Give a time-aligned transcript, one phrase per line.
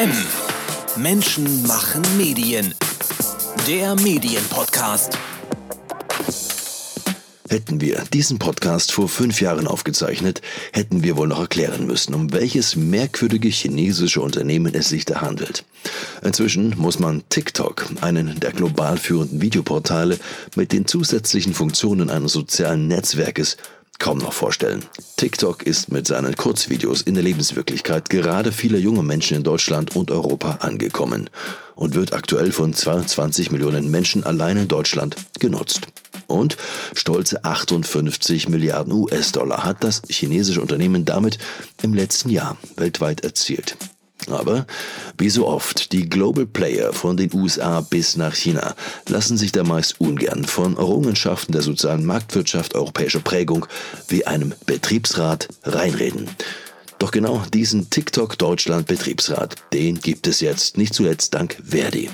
[0.00, 0.10] M.
[0.96, 2.74] Menschen machen Medien.
[3.68, 5.18] Der Medienpodcast.
[7.50, 10.40] Hätten wir diesen Podcast vor fünf Jahren aufgezeichnet,
[10.72, 15.66] hätten wir wohl noch erklären müssen, um welches merkwürdige chinesische Unternehmen es sich da handelt.
[16.22, 20.18] Inzwischen muss man TikTok, einen der global führenden Videoportale
[20.56, 23.58] mit den zusätzlichen Funktionen eines sozialen Netzwerkes,
[24.00, 24.84] kaum noch vorstellen.
[25.16, 30.10] TikTok ist mit seinen Kurzvideos in der Lebenswirklichkeit gerade vieler junger Menschen in Deutschland und
[30.10, 31.30] Europa angekommen
[31.76, 35.86] und wird aktuell von 22 Millionen Menschen allein in Deutschland genutzt.
[36.26, 36.56] Und
[36.94, 41.38] stolze 58 Milliarden US-Dollar hat das chinesische Unternehmen damit
[41.82, 43.76] im letzten Jahr weltweit erzielt.
[44.28, 44.66] Aber
[45.18, 48.74] wie so oft, die Global Player von den USA bis nach China
[49.08, 53.66] lassen sich da meist ungern von Errungenschaften der sozialen Marktwirtschaft europäischer Prägung
[54.08, 56.28] wie einem Betriebsrat reinreden.
[57.00, 62.10] Doch genau diesen TikTok Deutschland Betriebsrat, den gibt es jetzt nicht zuletzt dank Verdi.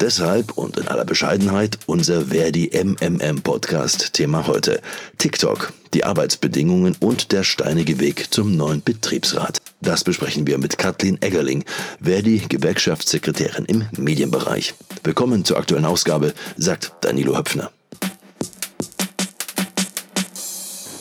[0.00, 4.80] Deshalb und in aller Bescheidenheit unser Verdi MMM Podcast Thema heute.
[5.18, 9.60] TikTok, die Arbeitsbedingungen und der steinige Weg zum neuen Betriebsrat.
[9.80, 11.64] Das besprechen wir mit Kathleen Eggerling,
[12.02, 14.74] Verdi Gewerkschaftssekretärin im Medienbereich.
[15.04, 17.70] Willkommen zur aktuellen Ausgabe, sagt Danilo Höpfner.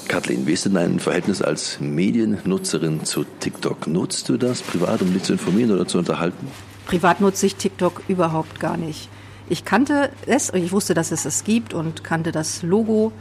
[0.07, 3.87] Kathleen, wie ist denn dein Verhältnis als Mediennutzerin zu TikTok?
[3.87, 6.47] Nutzt du das privat, um dich zu informieren oder zu unterhalten?
[6.85, 9.09] Privat nutze ich TikTok überhaupt gar nicht.
[9.49, 13.11] Ich kannte es, ich wusste, dass es es gibt und kannte das Logo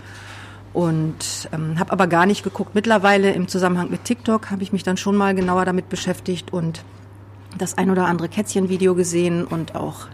[0.76, 2.74] und ähm, habe aber gar nicht geguckt.
[2.74, 6.84] Mittlerweile im Zusammenhang mit TikTok habe ich mich dann schon mal genauer damit beschäftigt und
[7.56, 10.08] das ein oder andere Kätzchenvideo gesehen und auch,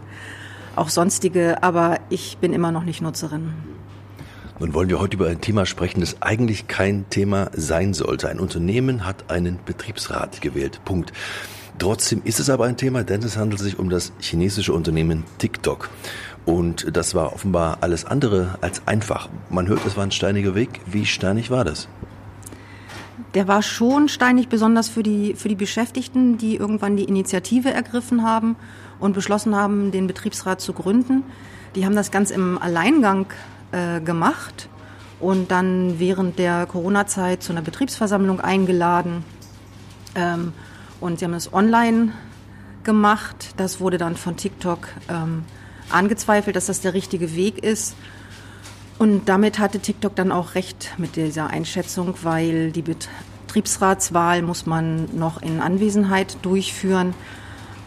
[0.77, 3.55] auch sonstige, aber ich bin immer noch nicht Nutzerin.
[4.61, 8.29] Nun wollen wir heute über ein Thema sprechen, das eigentlich kein Thema sein sollte.
[8.29, 10.81] Ein Unternehmen hat einen Betriebsrat gewählt.
[10.85, 11.13] Punkt.
[11.79, 15.91] Trotzdem ist es aber ein Thema, denn es handelt sich um das chinesische Unternehmen TikTok.
[16.45, 19.29] Und das war offenbar alles andere als einfach.
[19.49, 20.81] Man hört, es war ein steiniger Weg.
[20.87, 21.89] Wie steinig war das?
[23.35, 28.25] Der war schon steinig, besonders für die, für die Beschäftigten, die irgendwann die Initiative ergriffen
[28.25, 28.57] haben
[29.01, 31.23] und beschlossen haben, den Betriebsrat zu gründen.
[31.75, 33.27] Die haben das ganz im Alleingang
[33.71, 34.69] äh, gemacht
[35.21, 39.25] und dann während der Corona-Zeit zu einer Betriebsversammlung eingeladen.
[40.15, 40.53] Ähm,
[41.03, 42.13] und sie haben es online
[42.85, 43.55] gemacht.
[43.57, 45.45] Das wurde dann von TikTok ähm,
[45.91, 47.95] angezweifelt, dass das der richtige Weg ist.
[48.99, 55.09] Und damit hatte TikTok dann auch recht mit dieser Einschätzung, weil die Betriebsratswahl muss man
[55.17, 57.15] noch in Anwesenheit durchführen.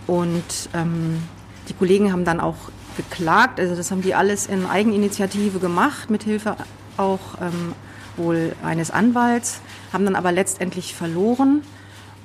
[0.07, 1.23] Und ähm,
[1.69, 2.57] die Kollegen haben dann auch
[2.97, 3.59] geklagt.
[3.59, 6.57] Also das haben die alles in Eigeninitiative gemacht, mit Hilfe
[6.97, 7.73] auch ähm,
[8.17, 9.61] wohl eines Anwalts,
[9.93, 11.61] haben dann aber letztendlich verloren.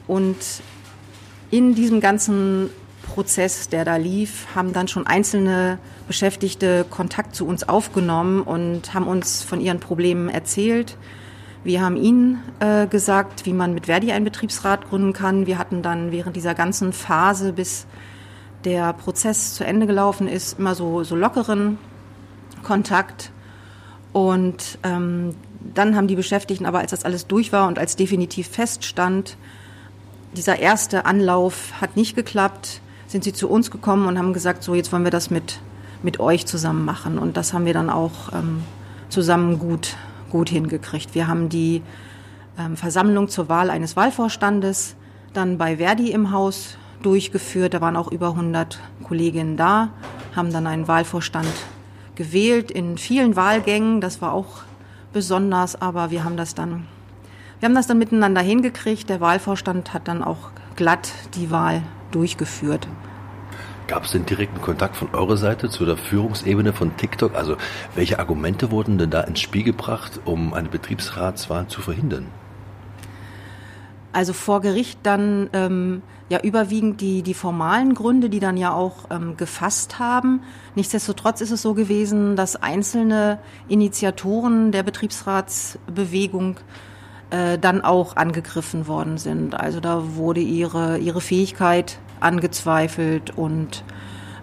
[0.06, 0.36] Und
[1.50, 2.70] in diesem ganzen
[3.02, 9.06] Prozess, der da lief, haben dann schon einzelne Beschäftigte Kontakt zu uns aufgenommen und haben
[9.06, 10.96] uns von ihren Problemen erzählt.
[11.62, 15.46] Wir haben ihnen äh, gesagt, wie man mit Verdi einen Betriebsrat gründen kann.
[15.46, 17.86] Wir hatten dann während dieser ganzen Phase, bis
[18.64, 21.78] der Prozess zu Ende gelaufen ist, immer so, so lockeren
[22.62, 23.32] Kontakt.
[24.12, 25.34] Und ähm,
[25.74, 29.36] dann haben die Beschäftigten aber, als das alles durch war und als definitiv feststand,
[30.34, 34.74] dieser erste Anlauf hat nicht geklappt, sind sie zu uns gekommen und haben gesagt, so
[34.74, 35.60] jetzt wollen wir das mit,
[36.02, 37.18] mit euch zusammen machen.
[37.18, 38.62] Und das haben wir dann auch ähm,
[39.08, 39.96] zusammen gut,
[40.30, 41.14] gut hingekriegt.
[41.14, 41.82] Wir haben die
[42.58, 44.94] ähm, Versammlung zur Wahl eines Wahlvorstandes
[45.32, 47.74] dann bei Verdi im Haus durchgeführt.
[47.74, 49.90] Da waren auch über 100 Kolleginnen da,
[50.36, 51.48] haben dann einen Wahlvorstand
[52.14, 54.00] gewählt in vielen Wahlgängen.
[54.00, 54.62] Das war auch
[55.12, 56.86] besonders, aber wir haben das dann
[57.60, 59.10] wir haben das dann miteinander hingekriegt.
[59.10, 62.88] Der Wahlvorstand hat dann auch glatt die Wahl durchgeführt.
[63.86, 67.34] Gab es den direkten Kontakt von eurer Seite zu der Führungsebene von TikTok?
[67.34, 67.56] Also
[67.94, 72.28] welche Argumente wurden denn da ins Spiel gebracht, um eine Betriebsratswahl zu verhindern?
[74.12, 79.10] Also vor Gericht dann ähm, ja überwiegend die, die formalen Gründe, die dann ja auch
[79.10, 80.42] ähm, gefasst haben.
[80.76, 83.38] Nichtsdestotrotz ist es so gewesen, dass einzelne
[83.68, 86.56] Initiatoren der Betriebsratsbewegung
[87.30, 89.54] äh, dann auch angegriffen worden sind.
[89.54, 93.84] Also da wurde ihre, ihre Fähigkeit angezweifelt und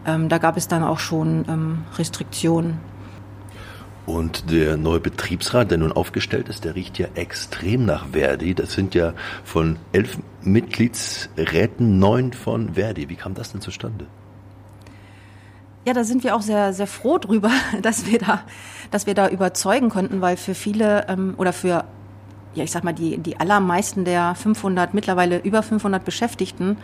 [0.05, 2.79] ähm, da gab es dann auch schon ähm, Restriktionen.
[4.05, 8.55] Und der neue Betriebsrat, der nun aufgestellt ist, der riecht ja extrem nach Verdi.
[8.55, 9.13] Das sind ja
[9.43, 13.09] von elf Mitgliedsräten neun von Verdi.
[13.09, 14.07] Wie kam das denn zustande?
[15.85, 17.51] Ja, da sind wir auch sehr, sehr froh drüber,
[17.81, 18.43] dass wir da,
[18.91, 21.83] dass wir da überzeugen konnten, weil für viele ähm, oder für
[22.57, 26.77] ja, ich sag mal, die, die allermeisten der 500, mittlerweile über 500 Beschäftigten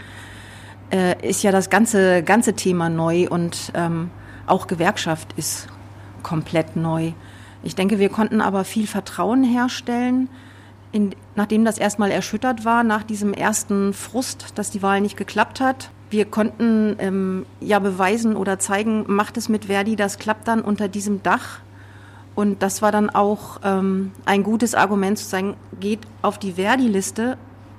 [0.91, 4.11] äh, ist ja das ganze, ganze Thema neu und ähm,
[4.45, 5.67] auch Gewerkschaft ist
[6.21, 7.13] komplett neu.
[7.63, 10.29] Ich denke, wir konnten aber viel Vertrauen herstellen,
[10.91, 15.59] in, nachdem das erstmal erschüttert war, nach diesem ersten Frust, dass die Wahl nicht geklappt
[15.59, 15.89] hat.
[16.11, 20.87] Wir konnten ähm, ja beweisen oder zeigen, macht es mit Verdi, das klappt dann unter
[20.87, 21.61] diesem Dach.
[22.35, 27.37] Und das war dann auch ähm, ein gutes Argument zu sagen, geht auf die Verdi-Liste,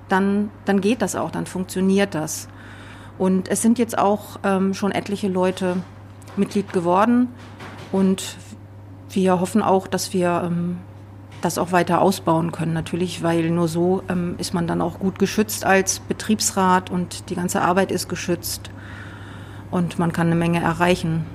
[0.09, 2.49] dann, dann geht das auch, dann funktioniert das.
[3.19, 5.77] Und es sind jetzt auch ähm, schon etliche Leute
[6.37, 7.29] Mitglied geworden
[7.93, 8.37] und
[9.11, 10.79] wir hoffen auch, dass wir ähm,
[11.41, 15.19] das auch weiter ausbauen können, natürlich, weil nur so ähm, ist man dann auch gut
[15.19, 18.71] geschützt als Betriebsrat und die ganze Arbeit ist geschützt
[19.71, 21.27] und man kann eine Menge erreichen.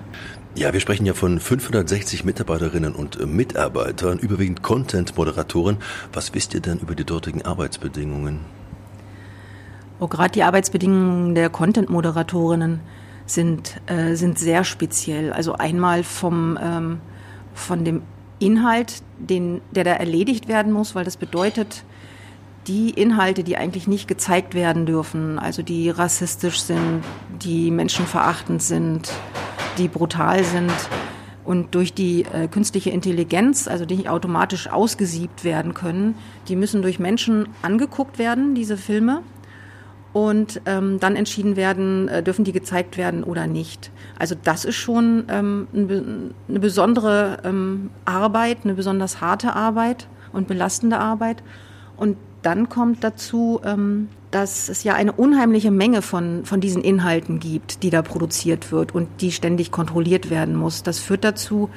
[0.60, 5.78] Ja, wir sprechen ja von 560 Mitarbeiterinnen und Mitarbeitern, überwiegend Content-Moderatoren.
[6.12, 8.42] Was wisst ihr denn über die dortigen Arbeitsbedingungen?
[10.02, 12.82] Oh, Gerade die Arbeitsbedingungen der Content-Moderatorinnen
[13.26, 15.32] sind, äh, sind sehr speziell.
[15.32, 17.00] Also einmal vom, ähm,
[17.54, 18.02] von dem
[18.40, 21.86] Inhalt, den, der da erledigt werden muss, weil das bedeutet,
[22.68, 27.06] die Inhalte, die eigentlich nicht gezeigt werden dürfen, also die rassistisch sind,
[27.42, 29.10] die menschenverachtend sind,
[29.78, 30.72] die brutal sind
[31.46, 36.16] und durch die äh, künstliche Intelligenz, also die nicht automatisch ausgesiebt werden können,
[36.48, 39.24] die müssen durch Menschen angeguckt werden, diese Filme
[40.14, 43.92] und ähm, dann entschieden werden, äh, dürfen die gezeigt werden oder nicht.
[44.18, 45.68] Also das ist schon ähm,
[46.48, 51.44] eine besondere ähm, Arbeit, eine besonders harte Arbeit und belastende Arbeit.
[51.96, 57.40] Und dann kommt dazu, ähm, dass es ja eine unheimliche Menge von, von diesen Inhalten
[57.40, 60.84] gibt, die da produziert wird und die ständig kontrolliert werden muss.
[60.84, 61.70] Das führt dazu,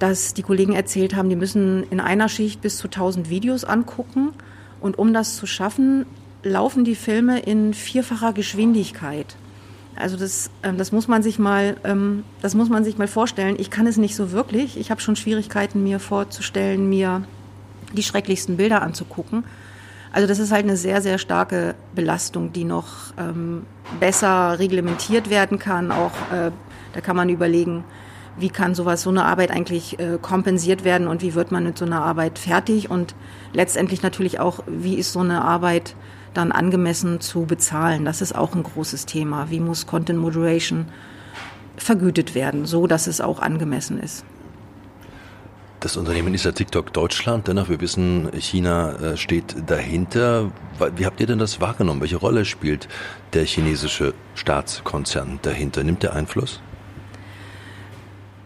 [0.00, 4.32] dass die Kollegen erzählt haben, die müssen in einer Schicht bis zu 1000 Videos angucken.
[4.80, 6.06] Und um das zu schaffen,
[6.42, 9.36] laufen die Filme in vierfacher Geschwindigkeit.
[9.94, 13.56] Also das, ähm, das muss man sich mal, ähm, das muss man sich mal vorstellen.
[13.58, 14.78] Ich kann es nicht so wirklich.
[14.78, 17.24] Ich habe schon Schwierigkeiten, mir vorzustellen, mir
[17.92, 19.44] die schrecklichsten Bilder anzugucken.
[20.12, 22.86] Also das ist halt eine sehr, sehr starke Belastung, die noch
[23.16, 23.64] ähm,
[24.00, 25.92] besser reglementiert werden kann.
[25.92, 26.50] Auch äh,
[26.92, 27.84] da kann man überlegen,
[28.36, 31.78] wie kann sowas, so eine Arbeit eigentlich äh, kompensiert werden und wie wird man mit
[31.78, 33.14] so einer Arbeit fertig und
[33.52, 35.94] letztendlich natürlich auch, wie ist so eine Arbeit
[36.34, 38.04] dann angemessen zu bezahlen.
[38.04, 39.50] Das ist auch ein großes Thema.
[39.50, 40.86] Wie muss Content Moderation
[41.76, 44.24] vergütet werden, so dass es auch angemessen ist?
[45.80, 50.52] Das Unternehmen ist ja TikTok Deutschland, dennoch wir wissen, China äh, steht dahinter.
[50.94, 52.02] Wie habt ihr denn das wahrgenommen?
[52.02, 52.86] Welche Rolle spielt
[53.32, 55.82] der chinesische Staatskonzern dahinter?
[55.82, 56.60] Nimmt der Einfluss?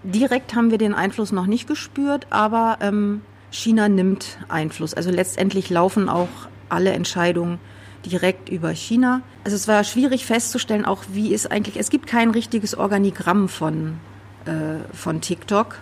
[0.05, 4.95] Direkt haben wir den Einfluss noch nicht gespürt, aber ähm, China nimmt Einfluss.
[4.95, 6.29] Also letztendlich laufen auch
[6.69, 7.59] alle Entscheidungen
[8.07, 9.23] direkt über China.
[9.43, 13.99] Also es war schwierig festzustellen, auch wie es eigentlich, es gibt kein richtiges Organigramm von,
[14.45, 15.81] äh, von TikTok.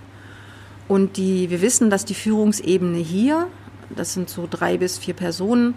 [0.88, 3.46] Und die, wir wissen, dass die Führungsebene hier,
[3.90, 5.74] das sind so drei bis vier Personen,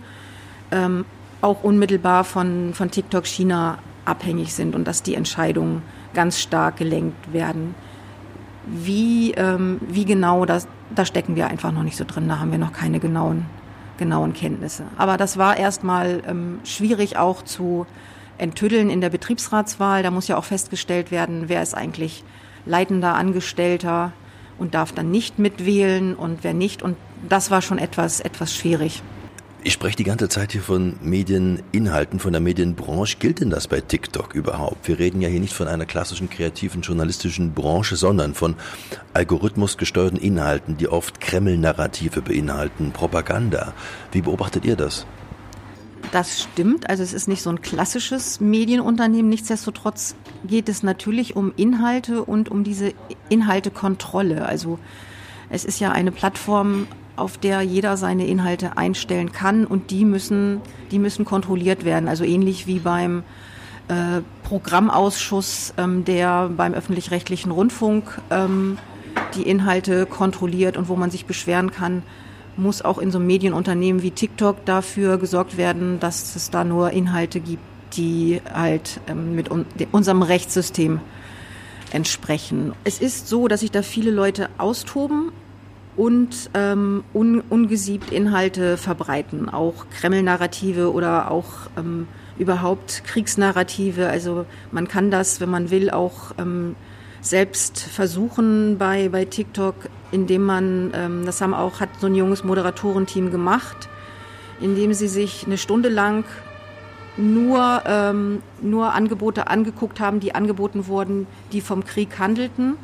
[0.71, 1.05] ähm,
[1.41, 5.81] auch unmittelbar von, von TikTok China abhängig sind und dass die Entscheidungen
[6.13, 7.75] ganz stark gelenkt werden.
[8.65, 12.51] Wie, ähm, wie genau, das, da stecken wir einfach noch nicht so drin, da haben
[12.51, 13.45] wir noch keine genauen
[13.97, 14.83] genauen Kenntnisse.
[14.97, 17.85] Aber das war erstmal ähm, schwierig auch zu
[18.37, 20.03] enttüddeln in der Betriebsratswahl.
[20.03, 22.23] Da muss ja auch festgestellt werden, wer ist eigentlich
[22.65, 24.11] leitender Angestellter
[24.57, 26.81] und darf dann nicht mitwählen und wer nicht.
[26.81, 26.97] Und
[27.27, 29.01] das war schon etwas, etwas schwierig.
[29.67, 33.17] Ich spreche die ganze Zeit hier von Medieninhalten, von der Medienbranche.
[33.17, 34.87] Gilt denn das bei TikTok überhaupt?
[34.87, 38.53] Wir reden ja hier nicht von einer klassischen kreativen journalistischen Branche, sondern von
[39.13, 43.73] algorithmusgesteuerten Inhalten, die oft Kreml-Narrative beinhalten, Propaganda.
[44.11, 45.07] Wie beobachtet ihr das?
[46.15, 46.89] Das stimmt.
[46.89, 49.27] Also es ist nicht so ein klassisches Medienunternehmen.
[49.27, 52.93] Nichtsdestotrotz geht es natürlich um Inhalte und um diese
[53.27, 54.45] Inhaltekontrolle.
[54.45, 54.79] Also
[55.49, 60.61] es ist ja eine Plattform, auf der jeder seine Inhalte einstellen kann und die müssen,
[60.89, 62.07] die müssen kontrolliert werden.
[62.07, 63.23] Also ähnlich wie beim
[63.89, 68.77] äh, Programmausschuss, ähm, der beim öffentlich-rechtlichen Rundfunk ähm,
[69.35, 72.03] die Inhalte kontrolliert und wo man sich beschweren kann,
[72.57, 76.91] muss auch in so einem Medienunternehmen wie TikTok dafür gesorgt werden, dass es da nur
[76.91, 80.99] Inhalte gibt, die halt ähm, mit un unserem Rechtssystem
[81.91, 82.73] entsprechen.
[82.83, 85.31] Es ist so, dass sich da viele Leute austoben
[85.95, 92.07] und ähm, un, ungesiebt Inhalte verbreiten, auch Kreml-Narrative oder auch ähm,
[92.37, 94.07] überhaupt Kriegsnarrative.
[94.07, 96.75] Also man kann das, wenn man will, auch ähm,
[97.25, 99.75] selbst versuchen bei, bei TikTok,
[100.11, 103.89] indem man, ähm, das haben auch, hat so ein junges Moderatorenteam gemacht,
[104.61, 106.23] indem sie sich eine Stunde lang
[107.17, 112.77] nur, ähm, nur Angebote angeguckt haben, die angeboten wurden, die vom Krieg handelten.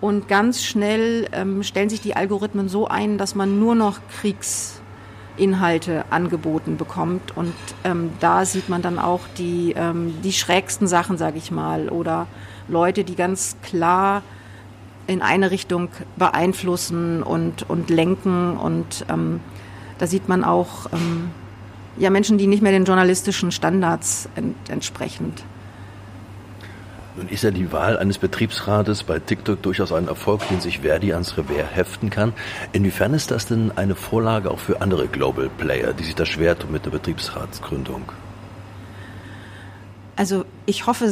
[0.00, 6.04] Und ganz schnell ähm, stellen sich die Algorithmen so ein, dass man nur noch Kriegsinhalte
[6.10, 7.36] angeboten bekommt.
[7.36, 11.88] Und ähm, da sieht man dann auch die, ähm, die schrägsten Sachen, sage ich mal,
[11.90, 12.26] oder
[12.68, 14.22] Leute, die ganz klar
[15.06, 18.56] in eine Richtung beeinflussen und, und lenken.
[18.56, 19.40] Und ähm,
[19.98, 21.30] da sieht man auch ähm,
[21.98, 25.44] ja, Menschen, die nicht mehr den journalistischen Standards ent entsprechend.
[27.16, 31.12] Nun ist ja die Wahl eines Betriebsrates bei TikTok durchaus ein Erfolg, den sich Verdi
[31.12, 32.32] ans Revers heften kann.
[32.72, 36.58] Inwiefern ist das denn eine Vorlage auch für andere Global Player, die sich da schwer
[36.58, 38.10] tun mit der Betriebsratsgründung?
[40.16, 41.08] Also ich hoffe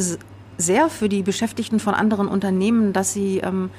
[0.57, 3.69] sehr für die Beschäftigten von anderen Unternehmen, dass sie ähm,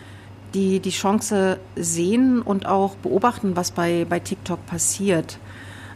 [0.55, 5.39] die, die Chance sehen und auch beobachten, was bei, bei TikTok passiert.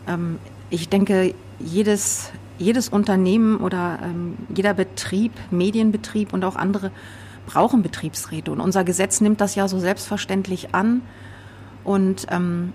[0.07, 0.39] Ähm,
[0.71, 6.91] ich denke, jedes, jedes Unternehmen oder ähm, jeder Betrieb, Medienbetrieb und auch andere
[7.47, 8.51] brauchen Betriebsräte.
[8.53, 11.03] Und unser Gesetz nimmt das ja so selbstverständlich an.
[11.85, 12.73] Und ähm,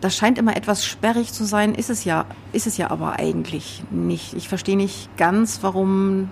[0.00, 3.82] das scheint immer etwas sperrig zu sein, ist es ja, ist es ja aber eigentlich
[3.90, 4.32] nicht.
[4.34, 6.30] Ich verstehe nicht ganz, warum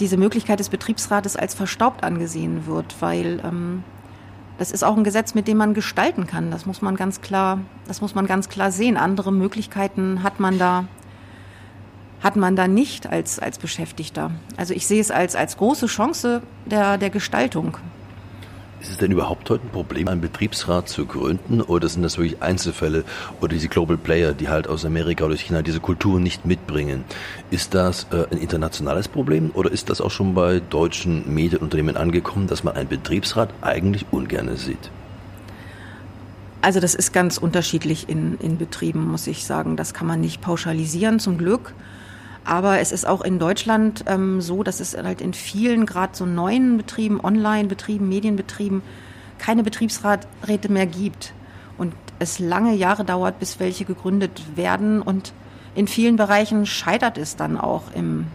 [0.00, 3.84] diese Möglichkeit des Betriebsrates als verstaubt angesehen wird, weil ähm,
[4.58, 6.50] das ist auch ein Gesetz, mit dem man gestalten kann.
[6.50, 8.96] Das muss man ganz klar, das muss man ganz klar sehen.
[8.96, 10.84] Andere Möglichkeiten hat man da,
[12.22, 14.30] hat man da nicht als, als Beschäftigter.
[14.56, 17.76] Also ich sehe es als, als große Chance der, der Gestaltung.
[18.86, 22.40] Ist es denn überhaupt heute ein Problem, einen Betriebsrat zu gründen oder sind das wirklich
[22.40, 23.02] Einzelfälle
[23.40, 27.02] oder diese Global Player, die halt aus Amerika oder China diese Kultur nicht mitbringen?
[27.50, 32.46] Ist das äh, ein internationales Problem oder ist das auch schon bei deutschen Medienunternehmen angekommen,
[32.46, 34.92] dass man einen Betriebsrat eigentlich ungern sieht?
[36.62, 39.76] Also das ist ganz unterschiedlich in, in Betrieben, muss ich sagen.
[39.76, 41.74] Das kann man nicht pauschalisieren, zum Glück.
[42.46, 46.24] Aber es ist auch in Deutschland ähm, so, dass es halt in vielen, gerade so
[46.24, 48.82] neuen Betrieben, Online-Betrieben, Medienbetrieben,
[49.38, 51.34] keine Betriebsräte mehr gibt.
[51.76, 55.02] Und es lange Jahre dauert, bis welche gegründet werden.
[55.02, 55.32] Und
[55.74, 58.26] in vielen Bereichen scheitert es dann auch im,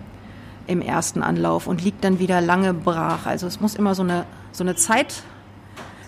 [0.68, 3.26] im ersten Anlauf und liegt dann wieder lange brach.
[3.26, 5.24] Also es muss immer so eine, so eine Zeit,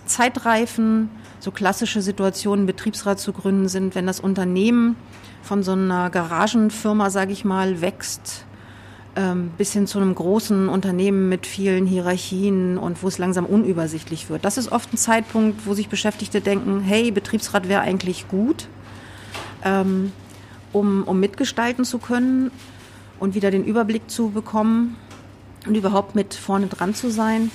[0.06, 1.10] Zeitreifen,
[1.44, 4.96] so klassische Situationen, Betriebsrat zu gründen sind, wenn das Unternehmen
[5.42, 8.46] von so einer Garagenfirma, sage ich mal, wächst
[9.18, 14.30] ähm, bis hin zu einem großen Unternehmen mit vielen Hierarchien und wo es langsam unübersichtlich
[14.30, 14.46] wird.
[14.46, 18.70] Das ist oft ein Zeitpunkt, wo sich Beschäftigte denken, hey, Betriebsrat wäre eigentlich gut,
[19.66, 20.14] ähm,
[20.72, 22.52] um, um mitgestalten zu können
[23.20, 24.96] und wieder den Überblick zu bekommen
[25.68, 27.52] und überhaupt mit vorne dran zu sein.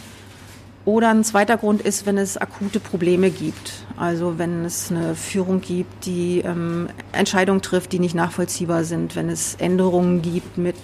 [0.88, 3.84] Oder ein zweiter Grund ist, wenn es akute Probleme gibt.
[3.98, 9.28] Also wenn es eine Führung gibt, die ähm, Entscheidungen trifft, die nicht nachvollziehbar sind, wenn
[9.28, 10.78] es Änderungen gibt mit,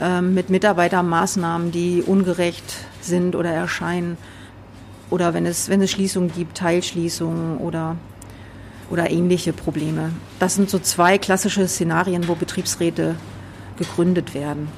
[0.00, 2.64] ähm, mit Mitarbeitermaßnahmen, die ungerecht
[3.02, 4.16] sind oder erscheinen.
[5.10, 7.96] Oder wenn es, wenn es Schließungen gibt, Teilschließungen oder,
[8.88, 10.12] oder ähnliche Probleme.
[10.38, 13.16] Das sind so zwei klassische Szenarien, wo Betriebsräte
[13.76, 14.68] gegründet werden.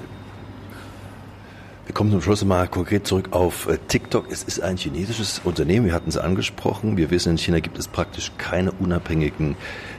[1.88, 4.30] Wir kommen zum Schluss mal konkret zurück auf äh, TikTok.
[4.30, 6.98] Es ist ein chinesisches Unternehmen, wir hatten es angesprochen.
[6.98, 9.56] Wir wissen, in China gibt es praktisch keine unabhängigen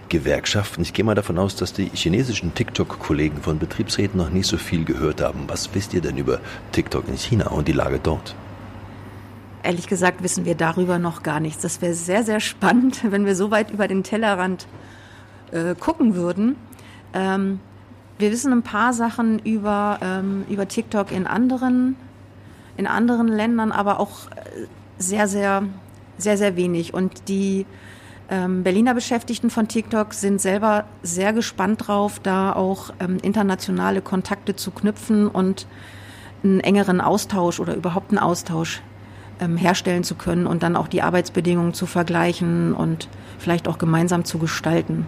[0.08, 0.84] Gewerkschaften.
[0.84, 4.86] Ich gehe mal davon aus, dass die chinesischen TikTok-Kollegen von Betriebsräten noch nicht so viel
[4.86, 5.46] gehört haben.
[5.48, 6.41] Was wisst ihr denn über
[6.74, 8.36] TikTok in China und die Lage dort?
[9.63, 11.63] Ehrlich gesagt wissen wir darüber noch gar nichts.
[11.63, 14.67] Das wäre sehr, sehr spannend, wenn wir so weit über den Tellerrand
[15.51, 16.55] äh, gucken würden.
[17.15, 17.60] Ähm,
[18.19, 21.95] wir wissen ein paar Sachen über, ähm, über TikTok in anderen,
[22.75, 25.63] in anderen Ländern, aber auch äh, sehr, sehr,
[26.17, 26.93] sehr, sehr wenig.
[26.93, 27.65] Und die
[28.29, 34.55] ähm, Berliner Beschäftigten von TikTok sind selber sehr gespannt drauf, da auch ähm, internationale Kontakte
[34.55, 35.65] zu knüpfen und
[36.43, 38.81] einen engeren Austausch oder überhaupt einen Austausch
[39.39, 43.07] ähm, herstellen zu können und dann auch die Arbeitsbedingungen zu vergleichen und
[43.38, 45.07] vielleicht auch gemeinsam zu gestalten.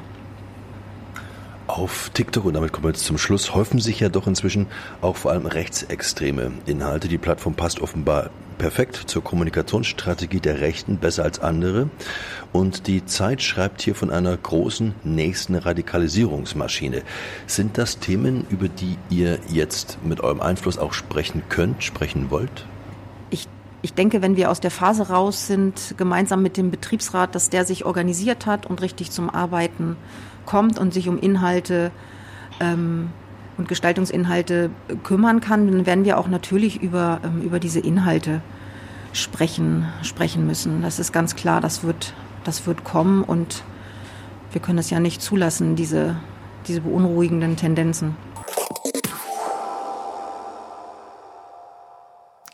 [1.74, 4.68] Auf TikTok, und damit kommen wir jetzt zum Schluss, häufen sich ja doch inzwischen
[5.00, 7.08] auch vor allem rechtsextreme Inhalte.
[7.08, 11.90] Die Plattform passt offenbar perfekt zur Kommunikationsstrategie der Rechten, besser als andere.
[12.52, 17.04] Und die Zeit schreibt hier von einer großen nächsten Radikalisierungsmaschine.
[17.48, 22.66] Sind das Themen, über die ihr jetzt mit eurem Einfluss auch sprechen könnt, sprechen wollt?
[23.84, 27.66] Ich denke, wenn wir aus der Phase raus sind, gemeinsam mit dem Betriebsrat, dass der
[27.66, 29.98] sich organisiert hat und richtig zum Arbeiten
[30.46, 31.92] kommt und sich um Inhalte
[32.60, 33.10] ähm,
[33.58, 34.70] und Gestaltungsinhalte
[35.04, 38.42] kümmern kann, dann werden wir auch natürlich über, ähm, über diese Inhalte
[39.14, 40.84] sprechen, sprechen müssen.
[40.84, 43.64] Das ist ganz klar, das wird, das wird kommen und
[44.52, 46.18] wir können es ja nicht zulassen, diese,
[46.68, 48.16] diese beunruhigenden Tendenzen.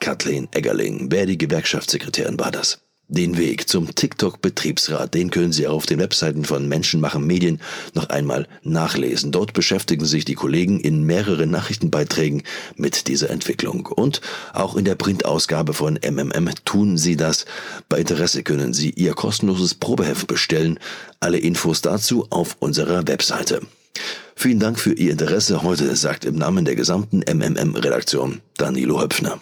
[0.07, 1.07] Kathleen Eggerling.
[1.11, 2.79] Wer die Gewerkschaftssekretärin war das?
[3.09, 7.59] Den Weg zum TikTok-Betriebsrat, den können Sie auf den Webseiten von Menschen machen Medien
[7.93, 9.33] noch einmal nachlesen.
[9.33, 12.43] Dort beschäftigen sich die Kollegen in mehreren Nachrichtenbeiträgen
[12.77, 13.85] mit dieser Entwicklung.
[13.85, 14.21] Und
[14.53, 17.45] auch in der Printausgabe von MMM tun Sie das.
[17.89, 20.79] Bei Interesse können Sie Ihr kostenloses Probeheft bestellen.
[21.19, 23.59] Alle Infos dazu auf unserer Webseite.
[24.37, 29.41] Vielen Dank für Ihr Interesse heute, sagt im Namen der gesamten MMM-Redaktion Danilo Höpfner.